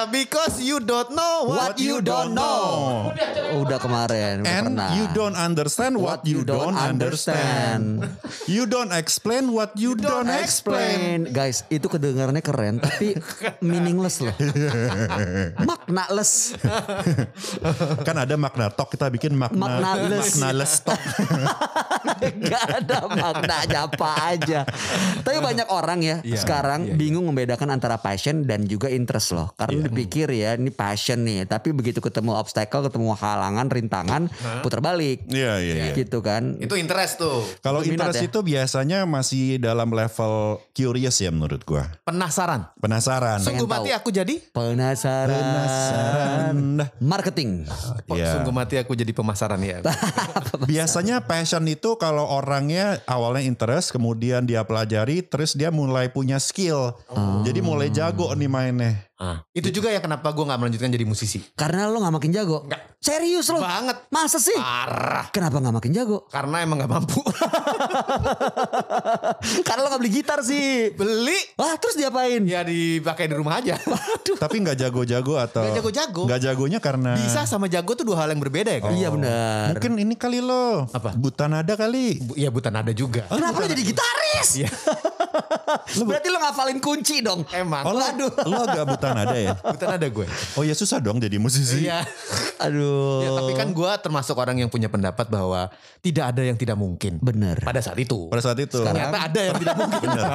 because 0.09 0.57
you 0.57 0.77
don't 0.77 1.09
know 1.09 1.45
what, 1.45 1.73
What 1.73 1.77
you 1.77 1.99
don't 1.99 2.33
know. 2.33 3.09
Udah 3.55 3.77
kemarin, 3.77 4.41
udah 4.41 4.49
And 4.49 4.65
pernah. 4.73 4.89
you 4.93 5.05
don't 5.11 5.33
understand 5.33 5.95
what, 5.95 6.21
you, 6.23 6.41
don't 6.41 6.73
understand. 6.73 8.05
you 8.45 8.65
don't 8.65 8.91
explain 8.91 9.49
what 9.49 9.73
you, 9.73 9.93
don't, 9.93 10.29
explain. 10.29 11.29
Guys, 11.29 11.65
itu 11.67 11.85
kedengarannya 11.85 12.41
keren 12.41 12.77
tapi 12.77 13.17
meaningless 13.65 14.19
loh. 14.19 14.33
Maknaless. 15.69 16.55
Kan 18.07 18.15
ada 18.17 18.35
makna 18.35 18.69
talk 18.69 18.89
kita 18.89 19.09
bikin 19.09 19.33
makna 19.33 19.79
Maknaless. 19.79 20.35
maknaless 20.35 20.73
talk. 20.81 21.01
Gak 22.39 22.65
ada 22.83 22.97
maknanya 23.07 23.79
apa 23.85 24.09
aja. 24.29 24.59
Tapi 25.21 25.37
banyak 25.39 25.67
orang 25.69 25.99
ya 26.01 26.17
Iya, 26.21 26.37
sekarang 26.37 26.85
iya, 26.85 26.93
iya. 26.93 26.97
bingung 26.97 27.25
membedakan 27.25 27.69
antara 27.71 27.97
passion 27.97 28.43
dan 28.43 28.65
juga 28.65 28.87
interest 28.87 29.31
loh. 29.31 29.51
Karena 29.55 29.87
dipikir 29.99 30.31
ya 30.31 30.55
ini 30.55 30.71
passion 30.71 31.27
nih, 31.27 31.43
tapi 31.43 31.75
begitu 31.75 31.99
ketemu 31.99 32.39
obstacle, 32.39 32.87
ketemu 32.87 33.11
halangan, 33.19 33.67
rintangan, 33.67 34.31
putar 34.63 34.79
balik. 34.79 35.27
Iya 35.27 35.59
iya 35.59 35.75
iya. 35.91 35.93
Gitu 35.93 36.23
kan. 36.23 36.55
Itu 36.55 36.79
interest 36.79 37.19
tuh. 37.19 37.43
Kalau 37.59 37.83
interest 37.83 38.23
ya? 38.23 38.31
itu 38.31 38.39
biasanya 38.39 39.03
masih 39.03 39.59
dalam 39.59 39.91
level 39.91 40.63
curious 40.71 41.19
ya 41.19 41.35
menurut 41.35 41.67
gua. 41.67 41.91
Penasaran. 42.07 42.71
Penasaran. 42.79 43.43
Pengen 43.43 43.59
Sungguh 43.59 43.67
mati 43.67 43.91
tahu. 43.91 43.99
aku 43.99 44.09
jadi. 44.15 44.35
Penasaran. 44.55 45.35
Penasaran. 45.35 46.55
Marketing. 47.03 47.67
Oh, 47.67 48.15
Iya. 48.15 48.39
Sungguh 48.39 48.55
mati 48.55 48.75
aku 48.79 48.95
jadi 48.95 49.11
pemasaran 49.11 49.59
ya. 49.61 49.83
Biasanya 50.71 51.27
passion 51.27 51.67
itu 51.67 51.99
kalau 51.99 52.25
orangnya 52.25 53.03
awalnya 53.05 53.43
interest, 53.45 53.91
kemudian 53.91 54.47
dia 54.47 54.63
pelajari, 54.63 55.21
terus 55.21 55.53
dia 55.53 55.69
mulai 55.69 56.09
punya 56.09 56.39
skill. 56.39 56.95
Jadi 57.43 57.59
mulai 57.59 57.91
jago 57.91 58.31
nih 58.33 58.49
mainnya. 58.49 59.08
Ah, 59.19 59.43
itu 59.51 59.67
juga 59.69 59.91
ya 59.91 59.99
kenapa 59.99 60.31
gue 60.31 60.47
nggak 60.47 60.55
melanjutkan 60.55 60.87
jadi 60.89 61.03
musisi. 61.03 61.43
Karena 61.51 61.91
lo 61.91 61.99
gak 61.99 62.15
makin 62.15 62.31
jago. 62.31 62.63
Serius 63.03 63.51
lo. 63.51 63.59
Banget. 63.59 64.07
Masa 64.07 64.39
sih? 64.39 64.55
Parah. 64.55 65.27
Kenapa 65.27 65.59
gak 65.59 65.75
makin 65.75 65.91
jago? 65.91 66.23
Karena 66.31 66.63
emang 66.63 66.79
nggak 66.79 66.87
mampu. 66.87 67.19
Karena 69.67 69.79
lo 69.83 69.91
gak 69.91 69.99
beli 69.99 70.11
gitar 70.13 70.39
sih. 70.39 70.95
Beli. 70.95 71.35
Wah 71.55 71.75
terus 71.75 71.99
diapain? 71.99 72.47
Ya 72.47 72.63
dipakai 72.63 73.27
di 73.27 73.35
rumah 73.35 73.59
aja. 73.59 73.75
Tapi 74.39 74.55
nggak 74.63 74.79
jago-jago 74.79 75.35
atau 75.35 75.67
Nggak 75.67 75.75
jago-jago. 75.83 76.21
Nggak 76.23 76.41
jagonya 76.41 76.79
karena 76.79 77.11
Bisa 77.19 77.43
sama 77.43 77.67
jago 77.67 77.91
tuh 77.93 78.07
dua 78.07 78.23
hal 78.23 78.31
yang 78.31 78.39
berbeda 78.39 78.71
ya 78.71 78.79
kan? 78.79 78.95
Iya 78.95 79.11
benar. 79.11 79.75
mungkin 79.75 79.99
ini 79.99 80.15
kali 80.15 80.39
lo 80.39 80.87
Apa? 80.89 81.11
buta 81.11 81.51
nada 81.51 81.75
kali. 81.75 82.23
Bu- 82.23 82.39
Iya 82.39 82.47
bukan 82.49 82.71
ada 82.71 82.95
juga. 82.95 83.27
Kenapa 83.27 83.59
lo 83.59 83.67
jadi 83.67 83.83
gitaris? 83.83 84.49
Iya. 84.55 84.71
Berarti 85.99 86.27
lo 86.27 86.39
ngafalin 86.39 86.79
kunci 86.79 87.19
dong. 87.19 87.43
Emang. 87.51 87.83
Oh, 87.83 87.93
lo, 87.93 88.01
Waduh. 88.01 88.31
lo 88.45 88.57
agak 88.63 88.85
buta 88.87 89.07
nada 89.13 89.37
ya? 89.37 89.53
Kebetulan 89.63 89.93
ada 89.97 90.07
gue. 90.07 90.25
Oh 90.55 90.63
ya 90.63 90.73
susah 90.73 90.99
dong 90.99 91.17
jadi 91.17 91.37
musisi. 91.37 91.85
Iya. 91.85 92.03
Aduh. 92.59 93.23
Ya, 93.23 93.29
tapi 93.35 93.51
kan 93.55 93.69
gue 93.69 93.91
termasuk 93.99 94.35
orang 94.35 94.59
yang 94.59 94.69
punya 94.69 94.87
pendapat 94.87 95.27
bahwa 95.27 95.71
tidak 95.99 96.35
ada 96.35 96.41
yang 96.43 96.55
tidak 96.55 96.75
mungkin. 96.75 97.19
Bener. 97.19 97.59
Pada 97.61 97.79
saat 97.79 97.97
itu. 97.97 98.27
Pada 98.27 98.41
saat 98.41 98.59
itu. 98.59 98.79
Ternyata 98.79 99.17
ada 99.29 99.39
yang 99.39 99.55
tidak 99.57 99.75
mungkin. 99.75 99.99
Bener. 100.03 100.27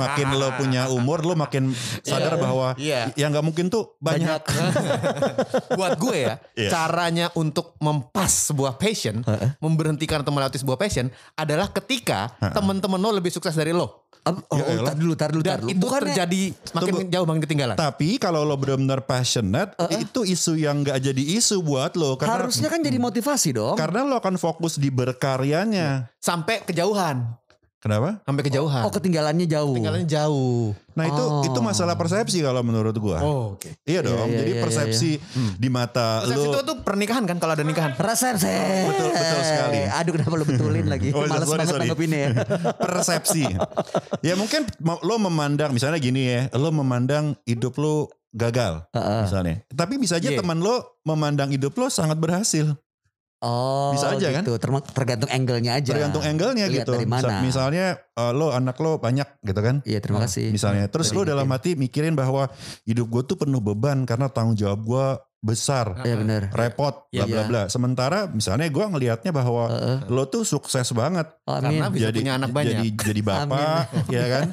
Makin 0.00 0.26
lo 0.34 0.48
punya 0.56 0.82
umur, 0.88 1.22
lo 1.22 1.34
makin 1.34 1.72
sadar 2.02 2.36
bahwa 2.36 2.76
Iya. 2.76 3.12
yang 3.16 3.32
nggak 3.32 3.44
mungkin 3.44 3.66
tuh 3.68 3.96
banyak. 3.98 4.40
Buat 5.78 5.96
gue 5.98 6.16
ya, 6.16 6.34
Iya. 6.54 6.70
caranya 6.70 7.26
untuk 7.34 7.74
mempas 7.78 8.50
sebuah 8.50 8.76
passion, 8.76 9.22
memberhentikan 9.58 10.22
atau 10.22 10.32
melewati 10.32 10.58
sebuah 10.58 10.78
passion 10.78 11.08
adalah 11.34 11.70
ketika 11.70 12.32
teman-teman 12.52 12.98
lo 12.98 13.10
lebih 13.14 13.30
sukses 13.30 13.54
dari 13.54 13.72
lo. 13.72 14.03
Oh, 14.24 14.40
oh, 14.48 14.56
Ya 14.56 14.80
tar 14.80 14.96
dulu, 14.96 15.12
tar 15.12 15.28
dulu, 15.28 15.42
tar 15.44 15.60
dulu. 15.60 15.68
itu 15.68 15.84
Bukannya- 15.84 16.16
terjadi 16.16 16.42
makin 16.72 16.92
Tunggu. 16.96 17.12
jauh 17.12 17.26
makin 17.28 17.42
ketinggalan. 17.44 17.76
Tapi 17.76 18.16
kalau 18.16 18.40
lo 18.40 18.56
benar-benar 18.56 19.04
passionate, 19.04 19.76
itu 19.92 20.24
isu 20.24 20.56
yang 20.56 20.80
nggak 20.80 20.96
jadi 20.98 21.22
isu 21.36 21.60
buat 21.60 21.92
lo 21.92 22.16
karena 22.16 22.40
harusnya 22.40 22.66
kan 22.66 22.80
jadi 22.80 22.96
motivasi 22.96 23.52
dong. 23.52 23.76
karena 23.76 24.00
lo 24.00 24.16
akan 24.16 24.40
fokus 24.40 24.76
di 24.76 24.88
berkaryanya. 24.88 26.08
Sampai 26.16 26.64
kejauhan. 26.64 27.36
Kenapa? 27.84 28.16
Sampai 28.24 28.42
kejauhan. 28.42 28.80
Oh 28.80 28.88
ketinggalannya 28.88 29.44
jauh. 29.44 29.76
Ketinggalannya 29.76 30.08
jauh. 30.08 30.72
Nah 30.96 31.04
itu 31.04 31.20
Oh. 31.22 31.44
itu 31.44 31.58
masalah 31.60 31.94
persepsi 31.94 32.40
kalau 32.40 32.64
menurut 32.64 32.96
gua. 32.96 33.20
Oh, 33.20 33.44
oke. 33.54 33.76
Iya 33.84 34.00
dong. 34.00 34.24
iya, 34.26 34.40
Jadi 34.40 34.50
iya, 34.50 34.62
persepsi 34.64 35.10
di 35.54 35.68
mata 35.68 36.24
Persepsi 36.24 36.40
lo. 36.40 36.50
itu 36.50 36.60
tuh 36.64 36.76
pernikahan 36.80 37.22
kan 37.22 37.36
kalau 37.36 37.52
ada 37.52 37.60
nikahan. 37.60 37.92
Resepsi. 37.94 38.48
Betul, 38.88 39.12
betul 39.12 39.40
sekali. 39.44 39.80
Aduh 39.84 40.12
kenapa 40.16 40.32
lo 40.32 40.44
betulin 40.44 40.86
lagi. 40.88 41.08
Oh, 41.12 41.22
Males 41.22 41.44
sorry, 41.44 41.50
banget 41.52 41.66
sorry. 41.68 41.80
nanggepinnya 41.84 42.18
ya. 42.18 42.30
persepsi. 42.84 43.44
ya 44.22 44.34
mungkin 44.34 44.64
lo 44.80 45.14
memandang 45.20 45.70
misalnya 45.70 46.00
gini 46.00 46.22
ya, 46.24 46.40
lo 46.54 46.72
memandang 46.72 47.36
hidup 47.44 47.76
lo 47.76 48.08
gagal 48.30 48.80
misalnya. 48.94 49.60
Tapi 49.68 49.94
bisa 49.94 50.16
aja 50.16 50.26
Iya. 50.26 50.40
teman 50.40 50.58
lo 50.58 50.96
memandang 51.02 51.52
hidup 51.52 51.76
lo 51.76 51.86
sangat 51.86 52.16
berhasil. 52.16 52.72
Oh 53.44 53.92
Bisa 53.92 54.16
aja 54.16 54.28
kan? 54.32 54.40
gitu. 54.40 54.56
Terma- 54.56 54.80
Tergantung 54.80 55.28
angle-nya 55.28 55.76
aja. 55.76 55.92
Tergantung 55.92 56.24
angle-nya 56.24 56.64
gitu. 56.72 56.96
dari 56.96 57.04
mana. 57.04 57.44
Misalnya 57.44 58.00
eh, 58.00 58.32
lo 58.32 58.48
anak 58.56 58.80
lo 58.80 58.96
banyak 58.96 59.44
gitu 59.44 59.60
kan. 59.60 59.84
Iya 59.84 60.00
terima 60.00 60.24
kasih. 60.24 60.48
Misalnya 60.48 60.88
terus 60.88 61.12
lo 61.12 61.28
dalam 61.28 61.44
hati 61.52 61.76
mikirin 61.76 62.16
bahwa 62.16 62.48
hidup 62.88 63.06
gue 63.12 63.22
tuh 63.28 63.36
penuh 63.36 63.60
beban 63.60 64.08
karena 64.08 64.32
tanggung 64.32 64.56
jawab 64.56 64.80
gue 64.80 65.06
besar, 65.44 66.00
Iya 66.00 66.16
benar. 66.16 66.48
repot, 66.50 67.04
bla 67.04 67.12
Iya, 67.12 67.24
bla 67.28 67.36
iya. 67.36 67.42
bla. 67.44 67.62
Sementara 67.68 68.24
misalnya 68.26 68.64
gue 68.66 68.80
ngelihatnya 68.80 69.28
bahwa 69.28 69.68
lo 70.08 70.24
tuh 70.24 70.40
sukses 70.42 70.88
banget. 70.90 71.28
Oh, 71.44 71.60
Karena 71.60 71.92
amin. 71.92 71.92
bisa 71.92 72.08
punya 72.08 72.32
anak 72.34 72.50
banyak. 72.50 72.72
Jadi 72.74 72.88
jadi 72.96 73.20
bapak, 73.20 73.82
ya 74.16 74.24
kan? 74.26 74.44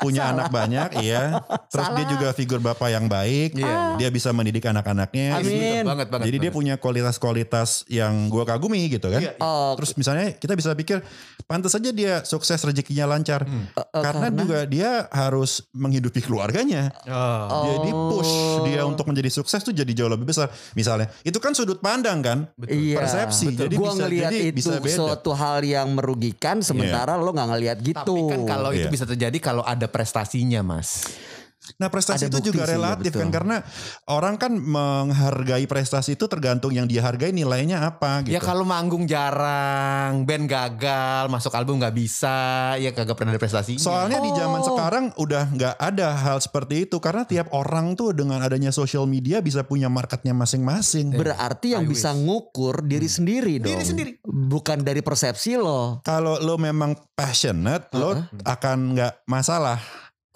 Punya 0.00 0.22
anak 0.32 0.48
banyak, 0.48 0.88
iya. 0.98 1.36
Terus 1.68 1.88
dia 1.92 2.06
juga 2.08 2.28
figur 2.32 2.58
bapak 2.58 2.88
yang 2.88 3.04
baik. 3.04 3.52
Iya. 3.54 4.00
Dia 4.00 4.08
bisa 4.08 4.32
mendidik 4.32 4.64
anak-anaknya. 4.64 5.36
Amin. 5.36 5.84
Banget 5.84 6.08
banget. 6.08 6.24
Jadi 6.24 6.36
dia 6.40 6.50
punya 6.50 6.74
kualitas-kualitas 6.78 7.84
yang 7.86 8.28
gue 8.28 8.42
kagumi 8.42 8.88
gitu 8.88 9.12
kan. 9.12 9.20
Iya, 9.20 9.36
Oh, 9.38 9.76
Terus 9.76 9.92
misalnya 9.94 10.32
kita 10.32 10.54
bisa 10.54 10.72
pikir 10.72 11.04
pantas 11.44 11.74
saja 11.74 11.90
dia 11.90 12.22
sukses 12.22 12.56
rezekinya 12.56 13.04
lancar. 13.04 13.44
Hmm. 13.44 13.68
karena, 13.90 14.30
juga 14.30 14.62
dia 14.64 14.90
harus 15.10 15.66
menghidupi 15.74 16.22
keluarganya. 16.22 16.94
Oh. 17.04 17.66
Jadi 17.66 17.90
push 17.90 18.32
dia 18.64 18.86
untuk 18.86 19.04
menjadi 19.04 19.28
sukses 19.28 19.60
tuh 19.60 19.74
jadi 19.74 19.90
jauh 19.90 20.08
lebih 20.08 20.24
besar. 20.24 20.37
Misalnya 20.76 21.10
itu 21.24 21.38
kan 21.42 21.50
sudut 21.50 21.82
pandang 21.82 22.22
kan, 22.22 22.38
Iya. 22.62 23.02
persepsi. 23.02 23.56
Jadi 23.56 23.74
gua 23.74 23.90
bisa 23.90 24.06
ngelihat 24.06 24.30
jadi 24.30 24.46
itu 24.52 24.56
bisa 24.62 24.78
beda. 24.78 24.94
suatu 24.94 25.30
hal 25.34 25.58
yang 25.64 25.88
merugikan 25.96 26.62
sementara 26.62 27.18
lo 27.18 27.34
nggak 27.34 27.48
ngelihat 27.50 27.78
gitu. 27.82 28.14
Tapi 28.14 28.30
kan 28.30 28.40
kalau 28.46 28.70
itu 28.70 28.86
Iya. 28.86 28.92
bisa 28.92 29.04
terjadi 29.08 29.38
kalau 29.40 29.66
ada 29.66 29.88
prestasinya, 29.88 30.62
Mas. 30.62 31.08
Nah 31.76 31.92
prestasi 31.92 32.26
Ada 32.26 32.40
itu 32.40 32.48
juga 32.48 32.64
sih, 32.64 32.72
ya, 32.72 32.74
relatif 32.80 33.12
betul. 33.12 33.20
kan 33.20 33.28
karena 33.28 33.56
orang 34.08 34.34
kan 34.40 34.52
menghargai 34.56 35.68
prestasi 35.68 36.16
itu 36.16 36.24
tergantung 36.24 36.72
yang 36.72 36.88
dia 36.88 37.04
hargai 37.04 37.28
nilainya 37.30 37.84
apa 37.84 38.24
gitu. 38.24 38.32
Ya 38.32 38.40
kalau 38.40 38.64
manggung 38.64 39.04
jarang, 39.04 40.24
band 40.24 40.48
gagal, 40.48 41.28
masuk 41.28 41.52
album 41.52 41.76
nggak 41.78 41.92
bisa, 41.92 42.74
ya 42.80 42.90
kagak 42.96 43.18
pernah 43.18 43.36
ada 43.36 43.42
prestasinya. 43.42 43.80
Soalnya 43.82 44.18
di 44.18 44.30
zaman 44.32 44.60
Oh. 44.64 44.66
sekarang 44.74 45.04
udah 45.14 45.44
nggak 45.52 45.76
ada 45.76 46.08
hal 46.16 46.38
seperti 46.40 46.88
itu 46.88 46.96
karena 46.98 47.22
tiap 47.22 47.52
orang 47.52 47.92
tuh 47.94 48.10
dengan 48.10 48.40
adanya 48.40 48.72
social 48.72 49.04
media 49.04 49.38
bisa 49.38 49.62
punya 49.62 49.86
marketnya 49.86 50.32
masing-masing. 50.32 51.12
Berarti 51.14 51.76
yang 51.76 51.84
I 51.84 51.90
bisa 51.90 52.10
ngukur 52.12 52.82
diri 52.84 53.06
sendiri 53.06 53.60
dong. 53.60 53.70
Diri 53.70 53.84
sendiri. 53.84 54.10
Bukan 54.24 54.82
dari 54.82 55.04
persepsi 55.04 55.58
lo. 55.58 56.00
Kalau 56.02 56.38
lo 56.38 56.56
memang 56.56 56.94
passionate, 57.12 57.90
lo 57.94 58.14
akan 58.42 58.78
nggak 58.94 59.12
masalah. 59.26 59.78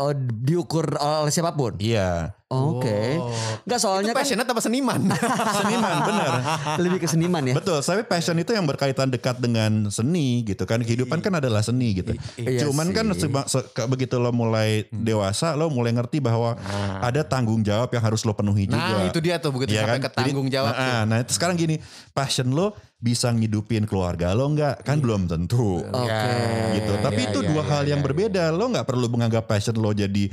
Oh, 0.02 0.10
diukur 0.18 0.98
oleh 0.98 1.30
siapa 1.30 1.54
pun. 1.54 1.78
Iya. 1.78 2.34
Oke. 2.52 3.16
Oh. 3.16 3.32
Enggak 3.64 3.78
Itu 3.78 3.84
soalnya 3.84 4.12
kan 4.12 4.44
apa 4.44 4.60
seniman? 4.60 5.00
Seniman 5.62 5.96
bener. 6.04 6.30
lebih 6.84 6.98
ke 7.00 7.08
seniman 7.08 7.42
ya. 7.42 7.54
Betul, 7.56 7.80
tapi 7.80 8.02
passion 8.04 8.36
itu 8.36 8.52
yang 8.52 8.68
berkaitan 8.68 9.08
dekat 9.08 9.40
dengan 9.40 9.88
seni 9.88 10.44
gitu 10.44 10.68
kan. 10.68 10.84
Kehidupan 10.84 11.24
kan 11.24 11.32
adalah 11.38 11.64
seni 11.64 11.96
gitu. 11.96 12.12
Iya 12.36 12.68
Cuman 12.68 12.92
kan 12.92 13.08
sih. 13.12 13.24
seba- 13.24 13.48
se- 13.48 13.64
ke- 13.72 13.88
begitu 13.88 14.20
lo 14.20 14.30
mulai 14.30 14.84
dewasa, 14.90 15.56
lo 15.56 15.72
mulai 15.72 15.92
ngerti 15.92 16.20
bahwa 16.20 16.58
ada 17.00 17.24
tanggung 17.24 17.64
jawab 17.64 17.88
yang 17.88 18.02
harus 18.02 18.22
lo 18.22 18.36
penuhi 18.36 18.68
juga. 18.68 18.78
nah 18.78 19.08
itu 19.08 19.18
dia 19.22 19.40
tuh 19.40 19.50
begitu 19.50 19.72
Iya 19.72 19.86
sampai 19.86 19.98
kan? 19.98 20.04
ke 20.04 20.10
tanggung 20.12 20.46
Jadi, 20.46 20.56
jawab. 20.58 20.72
Nah, 20.74 21.02
nah, 21.06 21.18
itu 21.22 21.32
sekarang 21.32 21.56
gini, 21.56 21.76
passion 22.12 22.52
lo 22.52 22.74
bisa 22.98 23.30
ngidupin 23.30 23.82
keluarga 23.82 24.30
lo 24.30 24.46
nggak? 24.46 24.86
Kan 24.86 25.02
belum 25.02 25.26
tentu. 25.26 25.82
Oke. 25.82 26.06
Ya, 26.06 26.76
gitu. 26.76 26.92
Tapi 27.00 27.20
ya, 27.20 27.28
itu 27.30 27.38
ya, 27.42 27.48
dua 27.50 27.62
ya, 27.62 27.68
hal 27.68 27.82
ya, 27.82 27.90
yang 27.94 28.00
ya. 28.00 28.04
berbeda. 28.04 28.42
Lo 28.50 28.70
nggak 28.70 28.86
perlu 28.86 29.06
menganggap 29.08 29.44
passion 29.46 29.74
lo 29.74 29.90
jadi 29.90 30.30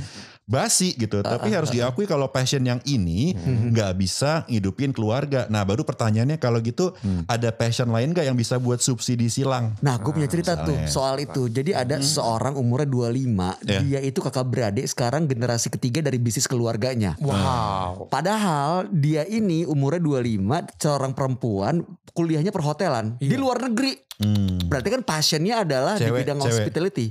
basi 0.50 0.98
gitu. 0.98 1.22
Tapi 1.22 1.54
harus 1.54 1.70
diakui 1.70 2.10
kalau 2.10 2.34
passion 2.34 2.66
yang 2.66 2.82
ini 2.90 3.38
nggak 3.46 3.94
bisa 4.02 4.44
ngidupin 4.50 4.90
keluarga. 4.92 5.46
Nah 5.48 5.62
baru 5.62 5.86
pertanyaannya 5.86 6.42
kalau 6.42 6.58
gitu 6.60 6.92
ada 7.30 7.54
passion 7.54 7.94
lain 7.94 8.12
nggak 8.12 8.26
yang 8.26 8.36
bisa 8.36 8.58
buat 8.58 8.82
subsidi 8.82 9.30
silang? 9.30 9.78
Nah, 9.86 10.02
gue 10.02 10.10
punya 10.10 10.26
cerita 10.26 10.58
tuh 10.66 10.90
soal 10.90 11.22
itu. 11.22 11.46
Jadi 11.46 11.78
ada 11.78 12.02
seorang 12.02 12.58
umurnya 12.58 12.90
25, 12.90 13.62
Ya. 13.70 13.80
dia 13.86 14.00
itu 14.02 14.18
kakak 14.24 14.50
beradik 14.50 14.90
sekarang 14.90 15.30
generasi 15.30 15.70
ketiga 15.70 16.02
dari 16.02 16.18
bisnis 16.18 16.50
keluarganya. 16.50 17.14
Wow. 17.22 18.10
Padahal 18.10 18.90
dia 18.90 19.28
ini 19.30 19.68
umurnya 19.70 20.02
25, 20.02 20.66
seorang 20.82 21.14
perempuan, 21.14 21.86
kuliahnya 22.18 22.50
perhotelan 22.50 23.22
di 23.22 23.38
luar 23.38 23.70
negeri. 23.70 24.09
Hmm. 24.20 24.60
Berarti 24.68 24.90
kan 24.92 25.02
passionnya 25.08 25.64
adalah 25.64 25.96
di 25.96 26.04
Cewek, 26.04 26.28
bidang 26.28 26.44
cewek. 26.44 26.52
hospitality. 26.52 27.08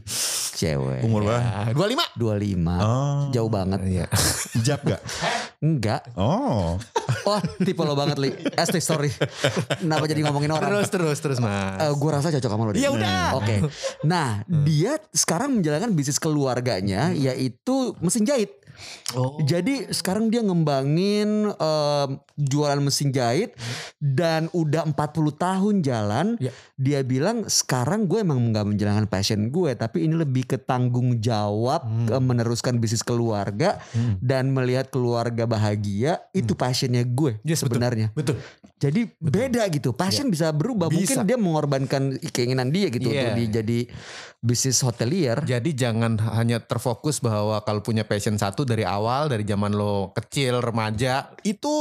Cewek. 0.58 1.00
Umur 1.08 1.24
berapa? 1.24 1.40
Ah, 1.40 1.70
25. 1.72 2.20
25. 2.20 2.84
Oh. 2.84 3.20
Jauh 3.32 3.50
banget. 3.50 3.80
Iya. 3.88 4.06
Jab 4.60 4.80
gak? 4.84 5.00
Enggak. 5.64 6.02
Oh. 6.14 6.76
Oh, 7.28 7.40
tipe 7.60 7.84
lo 7.84 7.92
banget, 7.92 8.16
Li. 8.16 8.32
Eh, 8.32 8.80
sorry. 8.80 9.12
Kenapa 9.80 10.08
jadi 10.08 10.24
ngomongin 10.24 10.48
orang? 10.48 10.64
Terus 10.64 10.88
terus 10.88 11.18
terus 11.20 11.38
mas. 11.44 11.76
Eh, 11.76 11.92
gue 11.92 12.10
rasa 12.12 12.32
cocok 12.32 12.48
sama 12.48 12.62
lo 12.64 12.72
deh. 12.72 12.80
Ya 12.80 12.88
udah. 12.88 13.36
Oke. 13.36 13.68
Nah, 14.08 14.48
dia 14.64 14.96
sekarang 15.12 15.60
menjalankan 15.60 15.92
bisnis 15.92 16.16
keluarganya 16.16 17.12
yaitu 17.12 17.92
mesin 18.00 18.24
jahit. 18.24 18.48
Oh. 19.16 19.40
Jadi 19.40 19.88
sekarang 19.88 20.28
dia 20.28 20.44
ngembangin 20.44 21.48
em, 21.48 22.10
jualan 22.36 22.80
mesin 22.80 23.08
jahit 23.08 23.56
dan 23.98 24.52
udah 24.52 24.84
40 24.84 24.94
tahun 25.34 25.74
jalan. 25.80 26.26
Ya. 26.38 26.52
Dia 26.78 27.00
bilang 27.02 27.48
sekarang 27.48 28.06
gue 28.06 28.20
emang 28.22 28.52
nggak 28.52 28.66
menjalankan 28.68 29.06
passion 29.10 29.48
gue, 29.48 29.74
tapi 29.74 30.04
ini 30.06 30.14
lebih 30.14 30.44
ke 30.46 30.56
tanggung 30.60 31.18
jawab 31.18 31.82
ke 32.06 32.16
meneruskan 32.20 32.78
bisnis 32.78 33.02
keluarga 33.02 33.80
dan 34.20 34.52
melihat 34.52 34.92
keluarga 34.92 35.48
bahagia 35.48 36.22
itu 36.30 36.52
passionnya 36.52 37.02
gue 37.02 37.40
Yes, 37.42 37.64
betul. 37.64 37.80
sebenarnya. 37.80 38.12
Betul. 38.12 38.36
Jadi 38.78 39.10
beda 39.18 39.66
gitu. 39.68 39.90
Passion 39.90 40.30
bisa 40.30 40.54
berubah. 40.54 40.86
Bisa. 40.86 41.02
Mungkin 41.02 41.18
dia 41.26 41.38
mengorbankan 41.38 42.02
keinginan 42.30 42.70
dia 42.70 42.88
gitu 42.88 43.10
Iya. 43.10 43.34
untuk 43.34 43.34
di, 43.34 43.44
jadi 43.50 43.78
bisnis 44.38 44.78
hotelier. 44.86 45.42
Jadi 45.42 45.74
jangan 45.74 46.14
hanya 46.38 46.62
terfokus 46.62 47.18
bahwa 47.18 47.58
kalau 47.66 47.82
punya 47.82 48.06
passion 48.06 48.38
satu 48.38 48.62
dari 48.62 48.86
awal 48.86 49.26
dari 49.26 49.42
zaman 49.42 49.74
lo 49.74 50.14
kecil 50.14 50.62
remaja 50.62 51.34
itu 51.42 51.76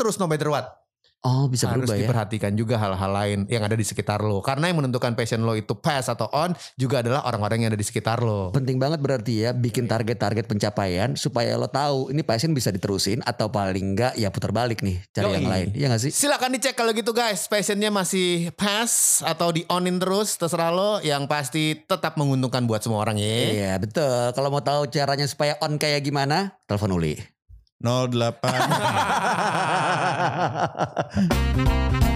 terus 0.00 0.16
no 0.16 0.24
matter 0.24 0.48
what 0.48 0.81
Oh 1.22 1.46
bisa 1.46 1.70
harus 1.70 1.86
berubah 1.86 1.94
ya. 1.94 2.00
diperhatikan 2.02 2.52
juga 2.58 2.74
hal-hal 2.82 3.10
lain 3.14 3.38
yang 3.46 3.62
ada 3.62 3.78
di 3.78 3.86
sekitar 3.86 4.18
lo 4.26 4.42
karena 4.42 4.66
yang 4.66 4.82
menentukan 4.82 5.14
passion 5.14 5.46
lo 5.46 5.54
itu 5.54 5.70
pass 5.78 6.10
atau 6.10 6.26
on 6.34 6.50
juga 6.74 6.98
adalah 6.98 7.22
orang-orang 7.30 7.62
yang 7.62 7.70
ada 7.70 7.78
di 7.78 7.86
sekitar 7.86 8.18
lo. 8.18 8.50
Penting 8.50 8.82
banget 8.82 8.98
berarti 8.98 9.46
ya 9.46 9.54
bikin 9.54 9.86
target-target 9.86 10.50
pencapaian 10.50 11.14
supaya 11.14 11.54
lo 11.54 11.70
tahu 11.70 12.10
ini 12.10 12.26
passion 12.26 12.50
bisa 12.50 12.74
diterusin 12.74 13.22
atau 13.22 13.46
paling 13.46 13.94
enggak 13.94 14.18
ya 14.18 14.34
putar 14.34 14.50
balik 14.50 14.82
nih 14.82 14.98
cari 15.14 15.30
Yoi. 15.30 15.36
yang 15.38 15.46
lain. 15.46 15.68
Iya 15.78 15.86
gak 15.94 16.02
sih? 16.02 16.10
Silakan 16.10 16.58
dicek 16.58 16.74
kalau 16.74 16.90
gitu 16.90 17.14
guys, 17.14 17.46
passionnya 17.46 17.94
masih 17.94 18.50
pass 18.58 19.22
atau 19.22 19.54
di 19.54 19.62
onin 19.70 20.02
terus 20.02 20.34
terserah 20.34 20.74
lo 20.74 20.98
yang 21.06 21.30
pasti 21.30 21.78
tetap 21.86 22.18
menguntungkan 22.18 22.66
buat 22.66 22.82
semua 22.82 22.98
orang 22.98 23.22
ya. 23.22 23.30
Iya 23.54 23.72
betul. 23.78 24.34
Kalau 24.34 24.50
mau 24.50 24.58
tahu 24.58 24.90
caranya 24.90 25.30
supaya 25.30 25.54
on 25.62 25.78
kayak 25.78 26.02
gimana, 26.02 26.58
telepon 26.66 26.98
Uli. 26.98 27.14
08 27.82 28.38